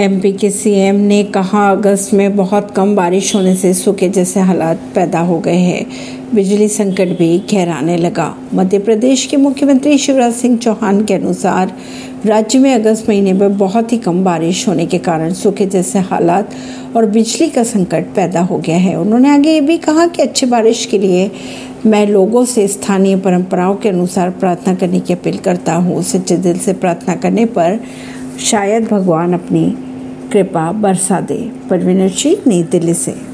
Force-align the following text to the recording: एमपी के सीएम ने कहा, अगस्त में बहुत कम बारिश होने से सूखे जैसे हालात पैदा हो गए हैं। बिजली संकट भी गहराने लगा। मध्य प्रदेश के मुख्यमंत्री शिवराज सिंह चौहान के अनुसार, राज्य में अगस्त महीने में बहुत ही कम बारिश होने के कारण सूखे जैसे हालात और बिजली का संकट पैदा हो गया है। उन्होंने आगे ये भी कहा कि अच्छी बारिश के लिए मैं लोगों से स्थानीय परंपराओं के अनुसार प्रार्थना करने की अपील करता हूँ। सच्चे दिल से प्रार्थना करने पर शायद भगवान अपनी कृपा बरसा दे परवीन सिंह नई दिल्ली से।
एमपी 0.00 0.32
के 0.32 0.50
सीएम 0.50 0.96
ने 0.96 1.22
कहा, 1.24 1.70
अगस्त 1.70 2.14
में 2.14 2.36
बहुत 2.36 2.70
कम 2.70 2.96
बारिश 2.96 3.34
होने 3.34 3.54
से 3.56 3.74
सूखे 3.74 4.08
जैसे 4.08 4.40
हालात 4.40 4.80
पैदा 4.94 5.20
हो 5.20 5.38
गए 5.38 5.56
हैं। 5.56 5.86
बिजली 6.34 6.68
संकट 6.68 7.08
भी 7.08 7.38
गहराने 7.52 7.96
लगा। 7.96 8.34
मध्य 8.54 8.78
प्रदेश 8.78 9.26
के 9.26 9.36
मुख्यमंत्री 9.36 9.98
शिवराज 9.98 10.32
सिंह 10.32 10.56
चौहान 10.58 11.04
के 11.04 11.14
अनुसार, 11.14 11.74
राज्य 12.26 12.58
में 12.58 12.74
अगस्त 12.74 13.08
महीने 13.08 13.32
में 13.32 13.56
बहुत 13.58 13.92
ही 13.92 13.98
कम 13.98 14.24
बारिश 14.24 14.68
होने 14.68 14.86
के 14.86 14.98
कारण 14.98 15.32
सूखे 15.32 15.66
जैसे 15.66 15.98
हालात 15.98 16.50
और 16.96 17.06
बिजली 17.06 17.48
का 17.48 17.62
संकट 17.62 18.04
पैदा 18.04 18.40
हो 18.40 18.58
गया 18.58 18.76
है। 18.76 18.96
उन्होंने 18.96 19.30
आगे 19.30 19.52
ये 19.52 19.60
भी 19.60 19.78
कहा 19.78 20.06
कि 20.06 20.22
अच्छी 20.22 20.46
बारिश 20.46 20.86
के 20.86 20.98
लिए 20.98 21.30
मैं 21.86 22.06
लोगों 22.06 22.44
से 22.44 22.68
स्थानीय 22.68 23.16
परंपराओं 23.16 23.74
के 23.74 23.88
अनुसार 23.88 24.30
प्रार्थना 24.30 24.74
करने 24.74 25.00
की 25.00 25.12
अपील 25.12 25.36
करता 25.36 25.74
हूँ। 25.74 26.02
सच्चे 26.02 26.36
दिल 26.36 26.58
से 26.58 26.72
प्रार्थना 26.72 27.14
करने 27.14 27.44
पर 27.46 27.80
शायद 28.40 28.84
भगवान 28.84 29.32
अपनी 29.32 29.76
कृपा 30.34 30.72
बरसा 30.72 31.20
दे 31.20 31.36
परवीन 31.70 32.08
सिंह 32.08 32.42
नई 32.46 32.62
दिल्ली 32.62 32.94
से। 32.94 33.14